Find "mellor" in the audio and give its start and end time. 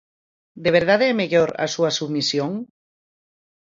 1.21-1.49